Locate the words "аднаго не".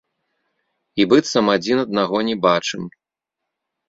1.85-2.35